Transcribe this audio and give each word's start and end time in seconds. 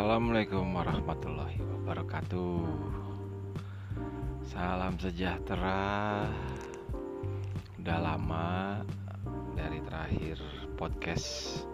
Assalamualaikum 0.00 0.64
warahmatullahi 0.80 1.60
wabarakatuh. 1.60 2.64
Salam 4.48 4.96
sejahtera. 4.96 6.24
Udah 7.76 7.98
lama 8.00 8.80
dari 9.52 9.76
terakhir 9.84 10.40
podcast 10.80 11.68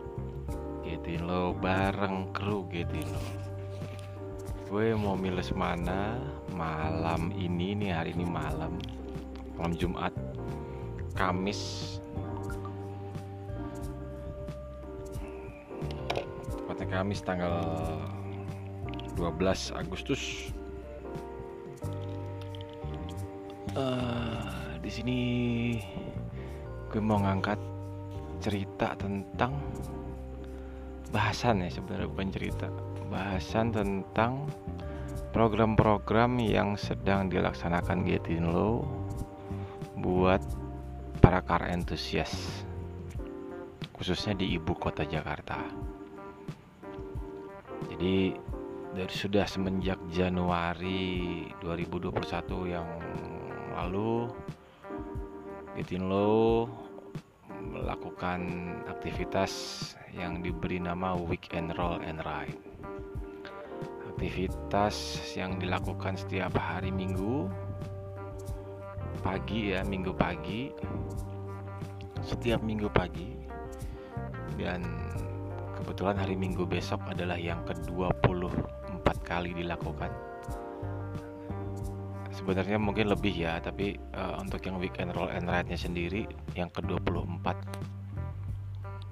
Getin 0.83 1.23
lo 1.23 1.55
bareng 1.55 2.34
kru 2.34 2.66
Getin 2.66 3.07
lo 3.07 3.23
Gue 4.74 4.91
mau 4.98 5.15
miles 5.15 5.55
mana 5.55 6.19
malam 6.51 7.30
ini 7.30 7.79
nih 7.79 7.95
hari 7.95 8.11
ini 8.11 8.27
malam 8.27 8.74
Malam 9.55 9.79
Jumat 9.79 10.11
Kamis. 11.15 12.02
Kamis 16.87 17.20
tanggal 17.20 17.61
12 19.16 19.73
Agustus. 19.73 20.52
Uh, 23.77 24.77
di 24.80 24.91
sini 24.92 25.19
gue 26.92 27.02
mau 27.02 27.20
ngangkat 27.20 27.59
cerita 28.41 28.95
tentang 28.97 29.59
bahasan 31.12 31.65
ya 31.65 31.73
sebenarnya 31.73 32.09
bukan 32.09 32.30
cerita 32.33 32.66
bahasan 33.09 33.73
tentang 33.73 34.48
program-program 35.33 36.41
yang 36.41 36.78
sedang 36.80 37.28
dilaksanakan 37.28 38.06
Getinlo 38.09 38.84
buat 40.01 40.41
para 41.20 41.42
car 41.45 41.69
enthusiast 41.69 42.64
khususnya 43.97 44.37
di 44.37 44.56
ibu 44.56 44.77
kota 44.77 45.09
Jakarta. 45.09 45.56
Jadi 47.92 48.37
dari 48.97 49.12
sudah 49.12 49.44
semenjak 49.44 50.00
Januari 50.08 51.44
2021 51.61 52.16
yang 52.72 52.89
lalu 53.77 54.33
Gitinlo 55.77 56.64
melakukan 57.61 58.41
aktivitas 58.88 59.53
yang 60.16 60.41
diberi 60.41 60.80
nama 60.80 61.12
Weekend 61.12 61.77
Roll 61.77 62.00
and 62.08 62.25
Ride. 62.25 62.56
Aktivitas 64.16 65.20
yang 65.36 65.60
dilakukan 65.60 66.16
setiap 66.16 66.56
hari 66.56 66.88
Minggu 66.88 67.53
pagi 69.20 69.77
ya, 69.77 69.84
Minggu 69.84 70.16
pagi. 70.16 70.72
Setiap 72.25 72.64
Minggu 72.64 72.88
pagi 72.88 73.36
dan 74.56 74.81
Kebetulan 75.77 76.16
hari 76.16 76.34
Minggu 76.41 76.64
besok 76.64 77.05
adalah 77.05 77.36
yang 77.36 77.60
ke-24 79.07 79.23
kali 79.23 79.51
dilakukan. 79.55 80.11
Sebenarnya 82.35 82.77
mungkin 82.77 83.09
lebih 83.09 83.33
ya, 83.33 83.62
tapi 83.62 83.97
uh, 84.12 84.43
untuk 84.43 84.61
yang 84.67 84.77
weekend 84.83 85.15
roll 85.15 85.31
and 85.31 85.47
ride-nya 85.47 85.79
sendiri 85.79 86.27
yang 86.59 86.69
ke-24 86.75 87.47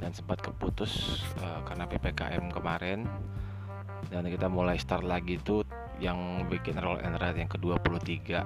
dan 0.03 0.11
sempat 0.11 0.43
keputus 0.43 1.23
uh, 1.41 1.63
karena 1.65 1.87
PPKM 1.89 2.51
kemarin 2.53 3.07
dan 4.13 4.29
kita 4.29 4.51
mulai 4.51 4.77
start 4.77 5.07
lagi 5.07 5.41
tuh 5.41 5.65
yang 6.03 6.45
weekend 6.53 6.83
roll 6.83 7.01
and 7.01 7.17
ride 7.17 7.39
yang 7.41 7.49
ke-23 7.49 8.45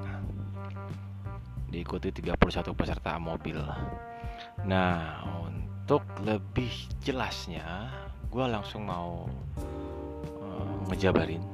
diikuti 1.68 2.08
31 2.14 2.38
peserta 2.72 3.18
mobil. 3.18 3.58
Nah, 4.64 5.20
untuk 5.42 6.06
lebih 6.22 6.70
jelasnya 7.02 7.90
gue 8.28 8.44
langsung 8.46 8.84
mau 8.86 9.26
ngejabarin 10.88 11.44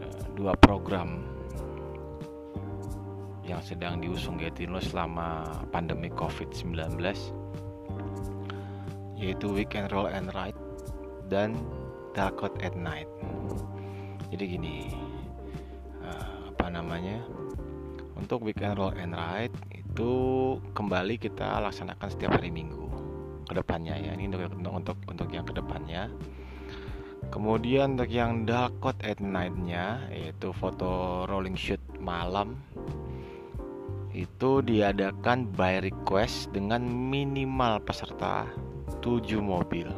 uh, 0.00 0.24
dua 0.36 0.56
program 0.56 1.22
yang 3.42 3.60
sedang 3.60 4.00
diusung 4.00 4.40
Getino 4.40 4.80
selama 4.80 5.44
pandemi 5.68 6.08
COVID-19 6.08 6.96
yaitu 9.22 9.46
Weekend 9.54 9.94
Roll 9.94 10.10
and 10.10 10.34
Ride 10.34 10.58
dan 11.30 11.54
Dark 12.12 12.42
at 12.60 12.74
Night. 12.74 13.06
Jadi 14.34 14.58
gini, 14.58 14.90
uh, 16.02 16.50
apa 16.50 16.66
namanya? 16.68 17.22
Untuk 18.18 18.42
Weekend 18.42 18.76
Roll 18.76 18.98
and 18.98 19.14
Ride 19.14 19.54
itu 19.70 20.12
kembali 20.72 21.20
kita 21.20 21.62
laksanakan 21.62 22.08
setiap 22.10 22.34
hari 22.40 22.50
Minggu 22.50 22.88
ke 23.46 23.60
depannya 23.60 23.92
ya 24.00 24.16
ini 24.16 24.30
untuk 24.32 24.72
untuk 24.72 24.96
untuk, 25.04 25.28
yang 25.28 25.44
ke 25.44 25.52
depannya 25.52 26.08
kemudian 27.32 27.96
untuk 27.96 28.12
yang 28.12 28.44
dark 28.44 28.76
code 28.84 29.00
at 29.00 29.16
night-nya 29.18 30.04
yaitu 30.12 30.52
foto 30.52 31.24
rolling 31.32 31.56
shoot 31.56 31.80
malam 31.96 32.60
itu 34.12 34.60
diadakan 34.60 35.48
by 35.56 35.80
request 35.80 36.52
dengan 36.52 36.84
minimal 36.84 37.80
peserta 37.80 38.44
7 39.00 39.40
mobil. 39.40 39.88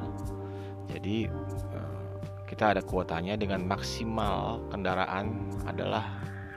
Jadi 0.86 1.26
eh, 1.74 1.98
kita 2.46 2.78
ada 2.78 2.82
kuotanya 2.86 3.34
dengan 3.34 3.66
maksimal 3.66 4.62
kendaraan 4.70 5.50
adalah 5.66 6.06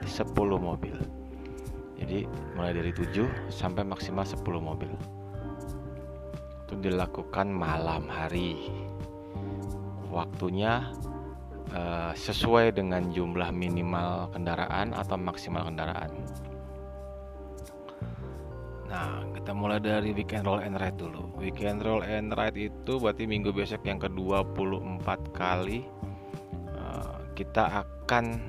10 0.06 0.30
mobil. 0.54 0.94
Jadi 1.98 2.30
mulai 2.54 2.78
dari 2.78 2.94
7 2.94 3.50
sampai 3.50 3.82
maksimal 3.82 4.22
10 4.22 4.38
mobil. 4.62 4.94
Itu 6.62 6.78
dilakukan 6.78 7.50
malam 7.50 8.06
hari 8.06 8.70
waktunya 10.08 10.88
uh, 11.72 12.12
sesuai 12.16 12.76
dengan 12.76 13.08
jumlah 13.12 13.52
minimal 13.52 14.32
kendaraan 14.32 14.96
atau 14.96 15.16
maksimal 15.20 15.68
kendaraan 15.68 16.12
Nah, 18.88 19.20
kita 19.36 19.52
mulai 19.52 19.78
dari 19.84 20.16
weekend 20.16 20.48
roll 20.48 20.64
and 20.64 20.80
ride 20.80 20.96
dulu. 20.96 21.28
Weekend 21.36 21.84
roll 21.84 22.00
and 22.00 22.32
ride 22.32 22.56
itu 22.56 22.96
berarti 22.96 23.28
minggu 23.28 23.52
besok 23.52 23.84
yang 23.84 24.00
ke-24 24.00 25.08
kali 25.36 25.84
uh, 26.72 27.20
kita 27.36 27.84
akan 27.84 28.40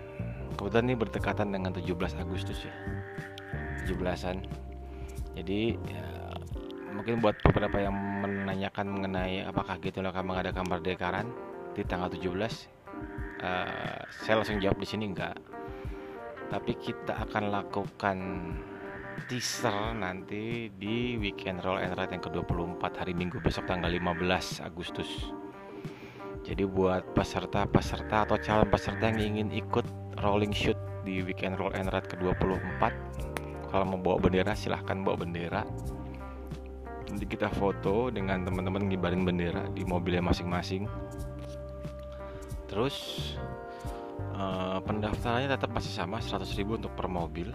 kebetulan 0.56 0.86
ini 0.88 0.96
berdekatan 0.96 1.52
dengan 1.52 1.76
17 1.76 1.92
Agustus 2.24 2.64
ya. 2.64 2.72
17-an. 3.84 4.48
Jadi 5.36 5.76
ya, 5.76 6.08
mungkin 6.96 7.20
buat 7.20 7.36
beberapa 7.44 7.84
yang 7.84 7.96
menanyakan 7.96 8.86
mengenai 8.96 9.44
apakah 9.44 9.76
gitu 9.84 10.00
akan 10.00 10.24
mengadakan 10.24 10.64
perdekaran 10.64 11.28
di 11.80 11.88
tanggal 11.88 12.12
17 12.12 12.28
uh, 12.28 12.44
eh, 13.40 14.00
saya 14.12 14.36
langsung 14.44 14.60
jawab 14.60 14.78
di 14.84 14.88
sini 14.88 15.08
enggak. 15.08 15.40
Tapi 16.50 16.72
kita 16.82 17.14
akan 17.30 17.44
lakukan 17.54 18.18
teaser 19.30 19.94
nanti 19.96 20.72
di 20.74 21.16
weekend 21.22 21.62
roll 21.62 21.78
and 21.78 21.94
ride 21.94 22.10
yang 22.12 22.24
ke-24 22.24 22.84
hari 23.00 23.14
Minggu 23.14 23.38
besok 23.40 23.70
tanggal 23.70 23.92
15 23.92 24.66
Agustus. 24.66 25.30
Jadi 26.44 26.66
buat 26.66 27.14
peserta-peserta 27.14 28.26
atau 28.26 28.40
calon 28.42 28.68
peserta 28.72 29.12
yang 29.14 29.38
ingin 29.38 29.54
ikut 29.54 29.86
rolling 30.26 30.56
shoot 30.56 30.76
di 31.06 31.22
weekend 31.22 31.62
roll 31.62 31.72
and 31.78 31.94
ride 31.94 32.10
ke-24 32.10 32.82
kalau 33.70 33.86
mau 33.86 34.00
bawa 34.02 34.18
bendera 34.18 34.58
silahkan 34.58 34.98
bawa 35.06 35.22
bendera. 35.22 35.62
Nanti 37.14 37.26
kita 37.30 37.54
foto 37.54 38.10
dengan 38.10 38.42
teman-teman 38.42 38.90
ngibarin 38.90 39.22
bendera 39.22 39.70
di 39.70 39.86
mobilnya 39.86 40.26
masing-masing 40.26 40.90
terus 42.70 42.96
uh, 44.38 44.78
pendaftarannya 44.86 45.50
tetap 45.50 45.74
masih 45.74 45.92
sama 45.92 46.22
100.000 46.22 46.46
untuk 46.70 46.94
per 46.94 47.10
mobil. 47.10 47.50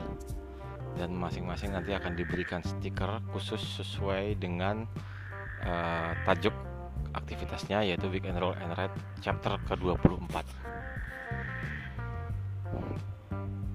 Dan 0.94 1.10
masing-masing 1.18 1.74
nanti 1.74 1.90
akan 1.90 2.14
diberikan 2.14 2.62
stiker 2.62 3.18
khusus 3.34 3.58
sesuai 3.82 4.38
dengan 4.38 4.86
uh, 5.66 6.14
tajuk 6.22 6.54
aktivitasnya 7.14 7.82
yaitu 7.82 8.06
Weekend 8.10 8.38
Roll 8.38 8.54
and 8.62 8.78
Ride 8.78 8.94
chapter 9.18 9.58
ke-24 9.66 10.46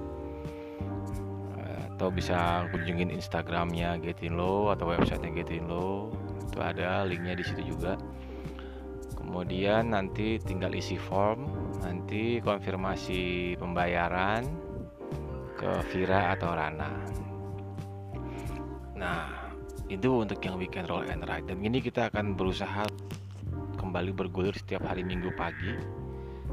atau 2.06 2.14
bisa 2.14 2.70
kunjungin 2.70 3.10
Instagramnya 3.10 3.98
Getinlow 3.98 4.70
atau 4.70 4.94
websitenya 4.94 5.42
Getinlow 5.42 6.14
itu 6.38 6.62
ada 6.62 7.02
linknya 7.02 7.34
di 7.34 7.42
situ 7.42 7.74
juga. 7.74 7.98
Kemudian 9.18 9.90
nanti 9.90 10.38
tinggal 10.38 10.70
isi 10.78 10.94
form 10.94 11.50
nanti 11.82 12.38
konfirmasi 12.38 13.58
pembayaran 13.58 14.46
ke 15.58 15.82
Vira 15.90 16.30
atau 16.38 16.54
Rana. 16.54 16.94
Nah 18.94 19.50
itu 19.90 20.22
untuk 20.22 20.38
yang 20.46 20.62
weekend 20.62 20.86
roll 20.86 21.10
and 21.10 21.26
ride. 21.26 21.50
Dan 21.50 21.58
ini 21.58 21.82
kita 21.82 22.06
akan 22.14 22.38
berusaha 22.38 22.86
kembali 23.82 24.14
bergulir 24.14 24.54
setiap 24.54 24.86
hari 24.86 25.02
Minggu 25.02 25.34
pagi 25.34 25.74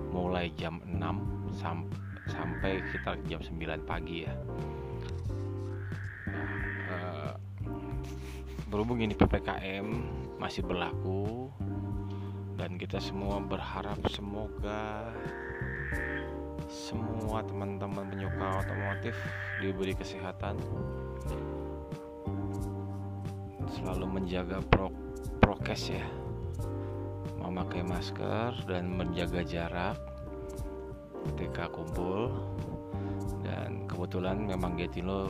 mulai 0.10 0.50
jam 0.58 0.82
6 0.90 1.54
sam 1.62 1.86
sampai 2.26 2.82
kita 2.90 3.22
jam 3.30 3.38
9 3.38 3.86
pagi 3.86 4.26
ya 4.26 4.34
berhubung 8.74 9.06
ini 9.06 9.14
ppkm 9.14 9.86
masih 10.42 10.66
berlaku. 10.66 11.54
Dan 12.58 12.82
kita 12.82 12.98
semua 12.98 13.38
berharap 13.38 14.02
semoga 14.10 15.14
semua 16.66 17.46
teman-teman 17.46 18.10
penyuka 18.10 18.66
otomotif 18.66 19.14
diberi 19.62 19.94
kesehatan. 19.94 20.58
Selalu 23.78 24.10
menjaga 24.10 24.58
pro 24.66 24.90
prokes 25.38 25.94
ya. 25.94 26.06
Memakai 27.46 27.86
masker 27.86 28.58
dan 28.66 28.90
menjaga 28.90 29.46
jarak 29.46 30.02
ketika 31.30 31.70
kumpul. 31.70 32.34
Dan 33.46 33.86
kebetulan 33.86 34.50
memang 34.50 34.74
Getino 34.82 35.30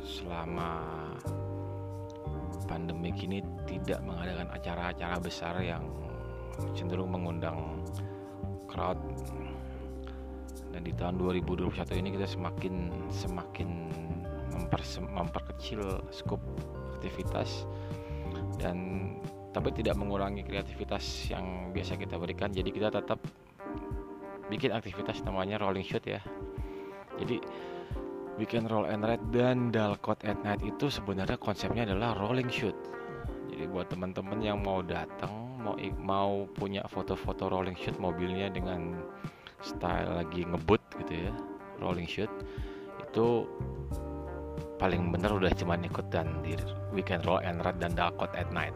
selama 0.00 0.80
pandemi 2.72 3.12
ini 3.12 3.44
tidak 3.68 4.00
mengadakan 4.00 4.48
acara-acara 4.48 5.20
besar 5.20 5.60
yang 5.60 5.84
cenderung 6.72 7.12
mengundang 7.12 7.84
crowd. 8.64 8.96
Dan 10.72 10.88
di 10.88 10.96
tahun 10.96 11.20
2021 11.20 11.68
ini 12.00 12.16
kita 12.16 12.24
semakin 12.24 12.74
semakin 13.12 13.68
memper, 14.56 14.80
memperkecil 15.04 16.00
skop 16.08 16.40
aktivitas. 16.96 17.68
Dan 18.56 19.12
tapi 19.52 19.68
tidak 19.76 20.00
mengurangi 20.00 20.40
kreativitas 20.40 21.28
yang 21.28 21.76
biasa 21.76 22.00
kita 22.00 22.16
berikan. 22.16 22.48
Jadi 22.48 22.72
kita 22.72 22.88
tetap 22.88 23.20
bikin 24.48 24.72
aktivitas 24.72 25.20
namanya 25.28 25.60
rolling 25.60 25.84
shoot 25.84 26.08
ya. 26.08 26.24
Jadi 27.20 27.36
weekend 28.40 28.68
roll 28.72 28.88
and 28.88 29.04
ride 29.04 29.24
dan 29.34 29.68
dalcot 29.68 30.20
at 30.24 30.40
night 30.40 30.60
itu 30.64 30.88
sebenarnya 30.88 31.36
konsepnya 31.36 31.84
adalah 31.84 32.16
rolling 32.16 32.48
shoot. 32.48 32.76
Jadi 33.52 33.68
buat 33.68 33.92
teman-teman 33.92 34.40
yang 34.40 34.64
mau 34.64 34.80
datang 34.80 35.60
mau 35.60 35.76
mau 36.00 36.32
punya 36.58 36.82
foto-foto 36.88 37.52
rolling 37.52 37.76
shoot 37.76 37.94
mobilnya 38.00 38.50
dengan 38.50 38.98
style 39.62 40.10
lagi 40.18 40.42
ngebut 40.42 40.82
gitu 41.04 41.30
ya 41.30 41.32
rolling 41.78 42.08
shoot 42.08 42.30
itu 42.98 43.46
paling 44.82 45.14
bener 45.14 45.30
udah 45.30 45.52
cuman 45.54 45.86
ikut 45.86 46.10
dan 46.10 46.26
di 46.42 46.58
weekend 46.90 47.22
roll 47.22 47.38
and 47.44 47.62
ride 47.62 47.78
dan 47.78 47.94
dalcot 47.94 48.32
at 48.34 48.50
night. 48.50 48.74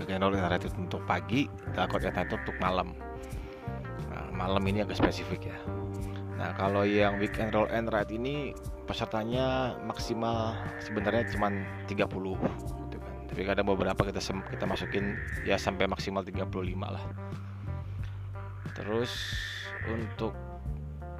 Weekend 0.00 0.26
roll 0.26 0.34
and 0.34 0.48
ride 0.50 0.64
itu 0.64 0.74
untuk 0.74 1.04
pagi 1.06 1.46
dalcot 1.76 2.02
at 2.02 2.16
night 2.16 2.26
itu 2.32 2.36
untuk 2.40 2.56
malam. 2.58 2.90
Nah, 4.10 4.26
malam 4.34 4.64
ini 4.66 4.82
agak 4.82 4.98
spesifik 4.98 5.54
ya 5.54 5.58
Nah, 6.40 6.56
kalau 6.56 6.88
yang 6.88 7.20
weekend 7.20 7.52
roll 7.52 7.68
and 7.68 7.92
ride 7.92 8.08
ini 8.16 8.56
pesertanya 8.88 9.76
maksimal 9.84 10.56
sebenarnya 10.80 11.28
cuma 11.36 11.52
30 11.84 12.00
gitu 12.88 12.96
kan. 12.96 13.14
Tapi 13.28 13.42
kadang 13.44 13.68
beberapa 13.68 14.08
kita 14.08 14.24
kita 14.24 14.64
masukin 14.64 15.20
ya 15.44 15.60
sampai 15.60 15.84
maksimal 15.84 16.24
35 16.24 16.48
lah. 16.80 17.04
Terus 18.72 19.12
untuk 19.84 20.32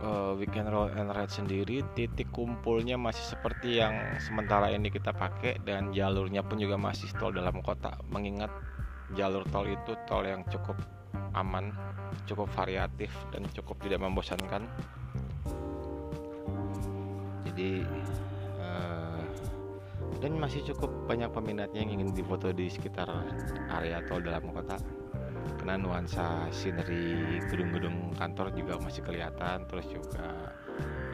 uh, 0.01 0.33
weekend 0.41 0.73
roll 0.73 0.89
and 0.97 1.13
ride 1.13 1.29
sendiri 1.29 1.85
titik 1.93 2.33
kumpulnya 2.33 2.97
masih 2.97 3.37
seperti 3.37 3.77
yang 3.77 3.93
sementara 4.25 4.73
ini 4.73 4.89
kita 4.89 5.13
pakai 5.13 5.61
dan 5.69 5.93
jalurnya 5.93 6.41
pun 6.41 6.57
juga 6.57 6.81
masih 6.81 7.13
tol 7.21 7.37
dalam 7.37 7.61
kota 7.61 7.93
mengingat 8.09 8.49
jalur 9.13 9.45
tol 9.53 9.69
itu 9.69 9.93
tol 10.09 10.25
yang 10.25 10.49
cukup 10.49 10.81
aman, 11.37 11.77
cukup 12.25 12.49
variatif 12.57 13.13
dan 13.31 13.45
cukup 13.53 13.77
tidak 13.85 14.01
membosankan 14.01 14.65
jadi 17.51 17.85
uh, 18.63 19.23
dan 20.21 20.37
masih 20.37 20.61
cukup 20.71 20.91
banyak 21.09 21.29
peminatnya 21.33 21.81
yang 21.81 22.01
ingin 22.01 22.11
difoto 22.13 22.53
di 22.53 22.69
sekitar 22.69 23.09
area 23.73 24.05
tol 24.07 24.21
dalam 24.21 24.45
kota. 24.53 24.77
Karena 25.61 25.77
nuansa 25.77 26.49
scenery 26.53 27.41
gedung-gedung 27.49 28.17
kantor 28.17 28.53
juga 28.57 28.81
masih 28.81 29.05
kelihatan 29.05 29.65
terus 29.69 29.87
juga 29.89 30.57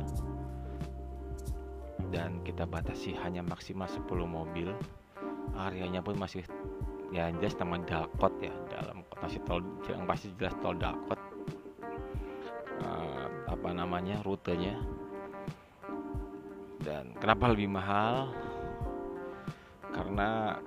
dan 2.12 2.44
kita 2.44 2.68
batasi 2.68 3.16
hanya 3.24 3.40
maksimal 3.40 3.88
10 3.88 4.04
mobil. 4.28 4.70
Areanya 5.56 6.04
pun 6.04 6.20
masih 6.20 6.44
ya 7.12 7.32
jelas 7.40 7.56
nama 7.56 7.80
Dalkot 7.80 8.32
ya 8.40 8.52
dalam 8.68 9.04
masih 9.20 9.40
tol 9.48 9.60
yang 9.88 10.04
pasti 10.04 10.32
jelas 10.36 10.56
tol 10.60 10.76
Dalkot 10.76 11.20
uh, 12.84 13.26
apa 13.48 13.68
namanya 13.72 14.20
rutenya. 14.22 14.76
Dan 16.84 17.16
kenapa 17.16 17.48
lebih 17.50 17.72
mahal? 17.72 18.28
Karena 19.92 20.60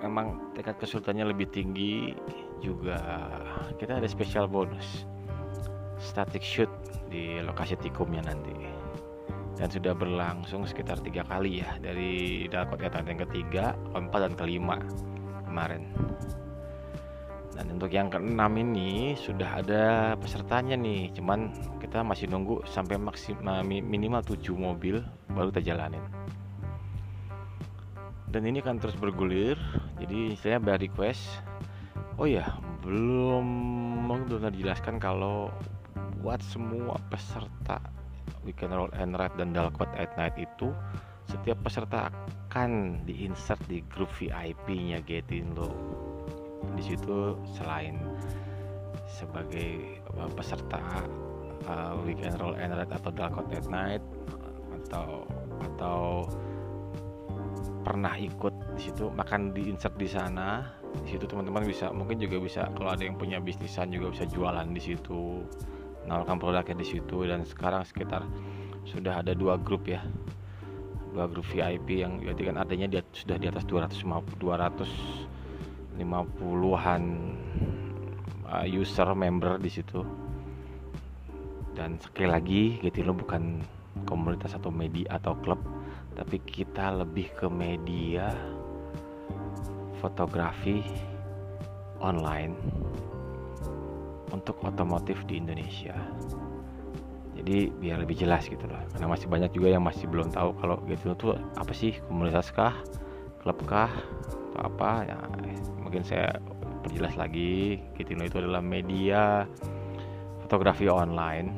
memang 0.00 0.52
tingkat 0.52 0.76
kesulitannya 0.76 1.32
lebih 1.32 1.48
tinggi 1.48 2.12
juga. 2.60 2.98
Kita 3.80 3.96
ada 3.96 4.08
special 4.08 4.48
bonus 4.48 5.08
static 6.02 6.42
shoot 6.42 6.68
di 7.06 7.38
lokasi 7.38 7.78
tikumnya 7.78 8.26
nanti 8.26 8.50
dan 9.56 9.68
sudah 9.68 9.92
berlangsung 9.92 10.64
sekitar 10.64 11.00
tiga 11.04 11.22
kali 11.28 11.60
ya 11.60 11.76
dari 11.78 12.44
Dalkot 12.48 12.80
Etan 12.80 13.04
yang 13.04 13.20
ketiga, 13.28 13.76
keempat 13.92 14.20
dan 14.30 14.34
kelima 14.34 14.76
kemarin. 15.44 15.92
Dan 17.52 17.76
untuk 17.76 17.92
yang 17.92 18.08
keenam 18.08 18.56
ini 18.56 19.12
sudah 19.12 19.60
ada 19.60 20.16
pesertanya 20.16 20.72
nih, 20.72 21.12
cuman 21.12 21.52
kita 21.84 22.00
masih 22.00 22.32
nunggu 22.32 22.64
sampai 22.64 22.96
maksimal 22.96 23.60
minimal 23.60 24.24
7 24.24 24.56
mobil 24.56 25.04
baru 25.36 25.52
kita 25.52 25.76
jalanin. 25.76 26.00
Dan 28.32 28.48
ini 28.48 28.64
kan 28.64 28.80
terus 28.80 28.96
bergulir, 28.96 29.60
jadi 30.00 30.32
saya 30.40 30.56
bayar 30.56 30.80
request. 30.80 31.44
Oh 32.16 32.24
ya, 32.24 32.56
belum 32.80 33.44
belum 34.08 34.48
dijelaskan 34.56 34.96
kalau 34.96 35.52
buat 36.24 36.40
semua 36.40 36.96
peserta 37.12 38.01
Weekend 38.42 38.74
Roll 38.74 38.90
and 38.98 39.14
Ride 39.14 39.36
dan 39.38 39.54
Dalcott 39.54 39.90
at 39.94 40.12
Night 40.18 40.34
itu 40.38 40.74
setiap 41.30 41.62
peserta 41.62 42.10
akan 42.52 43.02
diinsert 43.08 43.58
di 43.70 43.80
grup 43.88 44.10
VIP-nya 44.18 45.00
Getindo. 45.06 45.72
Di 46.76 46.82
situ 46.82 47.38
selain 47.56 47.96
sebagai 49.08 50.02
uh, 50.18 50.28
peserta 50.32 51.06
uh, 51.70 51.94
Weekend 52.02 52.36
Roll 52.42 52.58
and 52.58 52.74
Ride 52.74 52.92
atau 52.92 53.10
Dalcott 53.14 53.48
at 53.54 53.66
Night 53.70 54.02
atau 54.82 55.24
atau 55.62 56.00
pernah 57.82 58.14
ikut 58.14 58.54
di 58.78 58.88
situ 58.88 59.10
makan 59.10 59.52
diinsert 59.52 59.94
di 59.98 60.06
sana 60.06 60.64
di 61.02 61.16
situ 61.16 61.24
teman-teman 61.26 61.66
bisa 61.66 61.90
mungkin 61.90 62.20
juga 62.20 62.38
bisa 62.38 62.60
kalau 62.78 62.94
ada 62.94 63.02
yang 63.02 63.18
punya 63.18 63.42
bisnisan 63.42 63.90
juga 63.90 64.12
bisa 64.14 64.24
jualan 64.30 64.68
di 64.70 64.82
situ 64.82 65.42
menawarkan 66.06 66.38
produknya 66.38 66.76
di 66.78 66.86
situ 66.86 67.26
dan 67.26 67.44
sekarang 67.46 67.84
sekitar 67.86 68.22
sudah 68.86 69.18
ada 69.22 69.34
dua 69.34 69.56
grup 69.58 69.86
ya. 69.86 70.02
Dua 71.12 71.28
grup 71.28 71.44
VIP 71.44 72.00
yang 72.00 72.24
berarti 72.24 72.42
kan 72.48 72.56
adanya 72.56 72.88
dia 72.88 73.02
sudah 73.12 73.36
di 73.36 73.46
atas 73.46 73.68
250 73.68 74.40
250-an 74.40 77.02
uh, 78.48 78.66
user 78.66 79.08
member 79.12 79.60
di 79.60 79.70
situ. 79.70 80.00
Dan 81.76 82.00
sekali 82.00 82.28
lagi 82.28 82.80
Getindo 82.80 83.12
bukan 83.12 83.60
komunitas 84.08 84.56
atau 84.56 84.72
media 84.72 85.20
atau 85.20 85.36
klub 85.40 85.60
tapi 86.12 86.36
kita 86.44 86.92
lebih 86.92 87.32
ke 87.32 87.48
media 87.48 88.32
fotografi 90.00 90.84
online 92.02 92.52
untuk 94.32 94.58
otomotif 94.64 95.20
di 95.28 95.38
Indonesia. 95.38 95.94
Jadi 97.32 97.68
biar 97.72 98.00
lebih 98.00 98.16
jelas 98.16 98.48
gitu 98.48 98.64
loh. 98.64 98.80
Karena 98.92 99.06
masih 99.08 99.28
banyak 99.28 99.50
juga 99.52 99.68
yang 99.72 99.84
masih 99.84 100.08
belum 100.08 100.32
tahu 100.32 100.56
kalau 100.60 100.80
Getindo 100.88 101.16
itu 101.16 101.28
apa 101.36 101.72
sih? 101.72 101.96
Komunitas 102.08 102.52
kah? 102.52 102.76
Klub 103.44 103.58
kah? 103.68 103.92
Atau 104.52 104.60
apa? 104.68 104.90
Ya 105.08 105.16
mungkin 105.80 106.04
saya 106.04 106.32
perjelas 106.84 107.16
lagi. 107.16 107.80
Getindo 107.96 108.24
itu 108.24 108.40
adalah 108.40 108.60
media 108.60 109.44
fotografi 110.44 110.88
online 110.88 111.56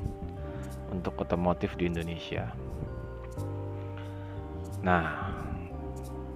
untuk 0.94 1.18
otomotif 1.18 1.74
di 1.74 1.90
Indonesia. 1.90 2.54
Nah, 4.84 5.32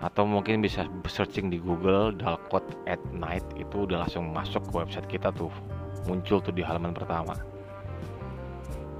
atau 0.00 0.24
mungkin 0.24 0.64
bisa 0.64 0.88
searching 1.04 1.52
di 1.52 1.60
Google 1.60 2.16
Dalcott 2.16 2.64
at 2.88 3.00
night 3.12 3.44
itu 3.60 3.84
udah 3.84 4.08
langsung 4.08 4.32
masuk 4.32 4.64
ke 4.72 4.72
website 4.72 5.08
kita 5.12 5.28
tuh. 5.36 5.52
Muncul 6.08 6.40
tuh 6.40 6.56
di 6.56 6.64
halaman 6.64 6.96
pertama. 6.96 7.36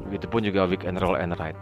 Begitupun 0.04 0.45
juga 0.45 0.69
weekend 0.69 1.00
roll 1.00 1.16
and 1.16 1.33
ride. 1.40 1.57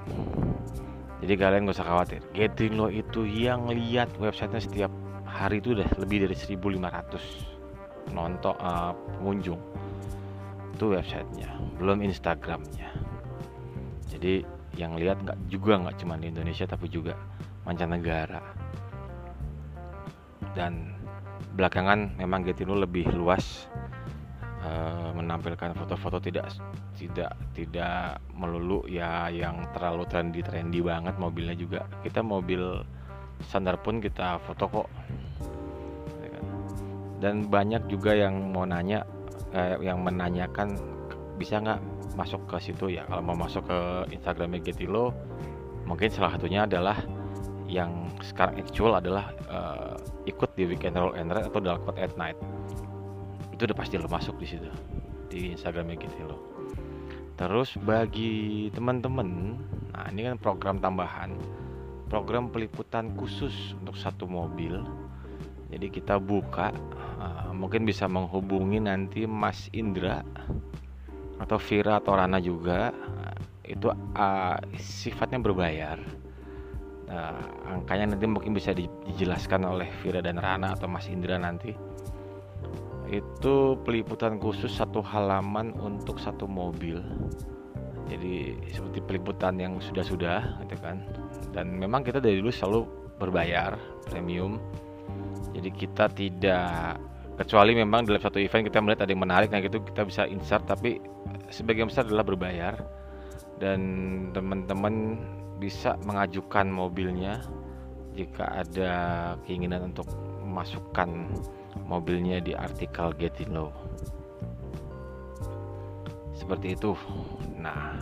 Jadi 1.23 1.35
kalian 1.39 1.71
gak 1.71 1.79
usah 1.79 1.87
khawatir. 1.87 2.21
Getting 2.35 2.75
Lo 2.75 2.91
itu 2.91 3.23
yang 3.23 3.71
lihat 3.71 4.11
websitenya 4.19 4.63
setiap 4.63 4.91
hari 5.23 5.63
itu 5.63 5.79
udah 5.79 5.87
lebih 6.03 6.27
dari 6.27 6.35
1500 6.35 7.59
nonton 8.17 8.57
uh, 8.65 8.97
pengunjung 9.21 9.61
itu 10.75 10.85
websitenya 10.95 11.51
belum 11.79 12.03
Instagramnya. 12.03 12.91
Jadi 14.11 14.43
yang 14.79 14.95
lihat 14.95 15.23
nggak 15.27 15.39
juga 15.51 15.79
nggak 15.79 15.97
cuma 16.03 16.15
di 16.19 16.31
Indonesia 16.31 16.65
tapi 16.65 16.87
juga 16.87 17.19
mancanegara 17.67 18.41
dan 20.59 20.99
belakangan 21.55 22.19
memang 22.19 22.43
Getindo 22.43 22.75
lebih 22.75 23.07
luas 23.15 23.71
uh, 24.67 25.15
menampilkan 25.15 25.71
foto-foto 25.79 26.19
tidak 26.19 26.51
tidak 26.99 27.31
tidak 27.55 28.19
melulu 28.35 28.83
ya 28.91 29.31
yang 29.31 29.63
terlalu 29.71 30.03
trendy 30.11 30.43
trendy 30.43 30.83
banget 30.83 31.15
mobilnya 31.15 31.55
juga. 31.55 31.87
Kita 32.03 32.27
mobil 32.27 32.83
standar 33.47 33.79
pun 33.79 34.03
kita 34.03 34.43
foto 34.43 34.67
kok. 34.67 34.89
Ya 36.19 36.29
kan? 36.35 36.45
dan 37.23 37.35
banyak 37.47 37.87
juga 37.87 38.19
yang 38.19 38.51
mau 38.51 38.67
nanya 38.67 39.07
eh, 39.55 39.79
yang 39.79 40.03
menanyakan 40.03 40.75
bisa 41.39 41.63
nggak 41.63 41.79
masuk 42.19 42.51
ke 42.51 42.59
situ? 42.59 42.91
Ya 42.91 43.07
kalau 43.07 43.23
mau 43.23 43.39
masuk 43.39 43.63
ke 43.71 43.79
Instagramnya 44.11 44.59
Getilo 44.59 45.15
mungkin 45.87 46.11
salah 46.11 46.35
satunya 46.35 46.67
adalah 46.67 46.99
yang 47.71 48.11
sekarang 48.25 48.59
actual 48.59 48.97
adalah 48.97 49.31
uh, 49.47 49.97
ikut 50.29 50.53
di 50.55 50.69
Weekend 50.69 51.01
Roll 51.01 51.17
and 51.17 51.33
Ride 51.33 51.49
atau 51.49 51.61
Dalcott 51.65 51.97
at 51.97 52.13
Night. 52.21 52.37
Itu 53.51 53.65
udah 53.65 53.77
pasti 53.77 53.97
lo 53.97 54.07
masuk 54.07 54.37
di 54.39 54.47
situ 54.47 54.71
di 55.29 55.53
Instagramnya 55.53 55.97
Getilo 56.01 56.37
terus 57.39 57.79
bagi 57.79 58.67
teman-teman 58.75 59.55
nah 59.95 60.11
ini 60.11 60.27
kan 60.27 60.43
program 60.43 60.83
tambahan 60.83 61.39
program 62.09 62.49
peliputan 62.49 63.13
khusus 63.15 63.77
untuk 63.79 63.95
satu 63.95 64.25
mobil. 64.25 64.81
Jadi 65.69 65.93
kita 65.93 66.17
buka 66.17 66.73
uh, 67.21 67.53
mungkin 67.53 67.85
bisa 67.85 68.09
menghubungi 68.09 68.81
nanti 68.81 69.29
Mas 69.29 69.69
Indra 69.77 70.25
atau 71.37 71.61
Vira 71.61 72.01
atau 72.01 72.17
Rana 72.17 72.41
juga. 72.41 72.97
Itu 73.69 73.93
uh, 73.93 74.57
sifatnya 74.81 75.45
berbayar 75.45 76.01
uh, 77.09 77.41
angkanya 77.69 78.15
nanti 78.15 78.27
mungkin 78.29 78.53
bisa 78.53 78.73
dijelaskan 78.77 79.65
oleh 79.65 79.89
Vira 80.01 80.21
dan 80.21 80.37
Rana 80.41 80.77
atau 80.77 80.89
Mas 80.89 81.09
Indra 81.09 81.41
nanti. 81.41 81.73
Itu 83.09 83.81
peliputan 83.89 84.37
khusus 84.37 84.69
satu 84.69 85.01
halaman 85.01 85.73
untuk 85.81 86.21
satu 86.21 86.45
mobil. 86.45 87.01
Jadi 88.09 88.57
seperti 88.73 89.05
peliputan 89.05 89.57
yang 89.61 89.81
sudah-sudah 89.81 90.65
gitu 90.65 90.77
kan. 90.81 91.05
Dan 91.53 91.77
memang 91.77 92.05
kita 92.05 92.21
dari 92.21 92.41
dulu 92.41 92.53
selalu 92.53 92.81
berbayar 93.17 93.77
premium. 94.09 94.61
Jadi 95.57 95.71
kita 95.73 96.09
tidak 96.13 97.01
kecuali 97.41 97.73
memang 97.77 98.05
dalam 98.05 98.21
satu 98.21 98.43
event 98.43 98.67
kita 98.67 98.83
melihat 98.83 99.07
ada 99.07 99.13
yang 99.15 99.23
menarik 99.23 99.49
nah 99.53 99.61
gitu 99.61 99.81
kita 99.81 100.05
bisa 100.05 100.23
insert. 100.29 100.65
Tapi 100.69 101.01
sebagian 101.49 101.89
besar 101.89 102.05
adalah 102.09 102.25
berbayar. 102.25 102.77
Dan 103.59 103.81
teman-teman 104.37 105.19
bisa 105.59 105.99
mengajukan 106.07 106.71
mobilnya 106.71 107.43
jika 108.15 108.63
ada 108.65 108.93
keinginan 109.47 109.91
untuk 109.95 110.07
memasukkan 110.43 111.29
mobilnya 111.87 112.41
di 112.41 112.55
artikel 112.55 113.13
Getindo 113.19 113.75
seperti 116.33 116.79
itu 116.79 116.95
nah 117.59 117.99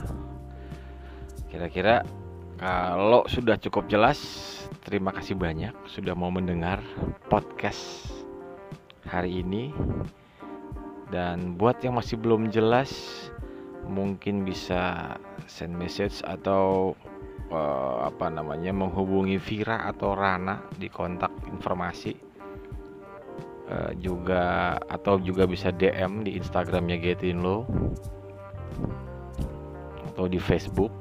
kira-kira 1.48 2.04
kalau 2.56 3.24
sudah 3.28 3.60
cukup 3.60 3.88
jelas 3.88 4.46
Terima 4.86 5.10
kasih 5.10 5.34
banyak 5.34 5.74
sudah 5.90 6.14
mau 6.14 6.30
mendengar 6.30 6.78
podcast 7.26 8.06
hari 9.02 9.42
ini. 9.42 9.74
Dan 11.10 11.58
buat 11.58 11.82
yang 11.82 11.98
masih 11.98 12.14
belum 12.14 12.54
jelas, 12.54 12.94
mungkin 13.82 14.46
bisa 14.46 15.14
send 15.50 15.74
message 15.74 16.22
atau 16.22 16.94
uh, 17.50 18.06
apa 18.08 18.30
namanya 18.30 18.72
menghubungi 18.74 19.38
Vira 19.38 19.86
atau 19.86 20.14
Rana 20.14 20.66
di 20.74 20.90
kontak 20.90 21.32
informasi. 21.50 22.24
Uh, 23.66 23.90
juga 23.98 24.78
atau 24.86 25.18
juga 25.18 25.42
bisa 25.42 25.74
DM 25.74 26.22
di 26.22 26.38
Instagramnya 26.38 27.02
Getinlo 27.02 27.66
atau 30.14 30.30
di 30.30 30.38
Facebook. 30.38 30.94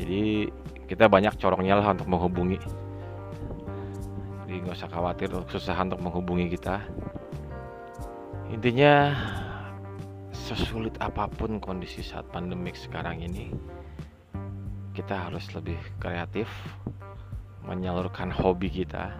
Jadi 0.00 0.48
kita 0.88 1.06
banyak 1.06 1.36
corongnya 1.36 1.76
lah 1.76 1.92
untuk 1.92 2.08
menghubungi 2.08 2.56
jadi 4.50 4.66
nggak 4.66 4.82
usah 4.82 4.90
khawatir 4.90 5.30
susah 5.46 5.78
untuk 5.78 6.02
menghubungi 6.02 6.50
kita 6.50 6.82
intinya 8.50 9.14
sesulit 10.34 10.90
apa 10.98 11.30
pun 11.30 11.62
kondisi 11.62 12.02
saat 12.02 12.26
pandemik 12.34 12.74
sekarang 12.74 13.22
ini 13.22 13.54
kita 14.90 15.30
harus 15.30 15.46
lebih 15.54 15.78
kreatif 16.02 16.50
menyalurkan 17.62 18.32
hobi 18.32 18.66
kita 18.66 19.14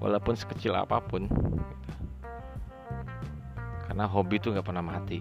walaupun 0.00 0.32
sekecil 0.32 0.72
apa 0.72 1.02
pun 1.04 1.28
karena 3.90 4.06
hobi 4.06 4.38
itu 4.38 4.54
nggak 4.54 4.64
pernah 4.64 4.86
mati. 4.86 5.20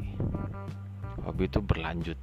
Hobi 1.25 1.49
itu 1.49 1.59
berlanjut 1.59 2.15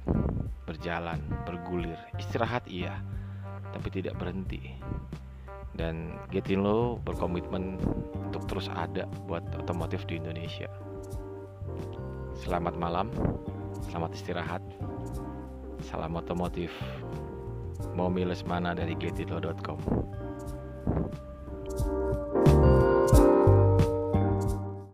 berjalan 0.63 1.19
bergulir. 1.43 1.99
Istirahat 2.17 2.65
iya 2.71 2.97
tapi 3.75 3.91
tidak 3.93 4.17
berhenti. 4.17 4.79
Dan 5.77 6.17
Getindo 6.33 6.97
berkomitmen 7.05 7.77
untuk 8.17 8.49
terus 8.49 8.71
ada 8.73 9.05
buat 9.29 9.43
otomotif 9.59 10.07
di 10.09 10.17
Indonesia. 10.17 10.71
Selamat 12.33 12.73
malam 12.79 13.11
selamat 13.85 14.17
istirahat 14.17 14.63
salam 15.87 16.19
otomotif. 16.19 16.67
Mau 17.95 18.11
miles 18.11 18.43
mana 18.43 18.75
dari 18.75 18.91
getindo.com 18.99 19.79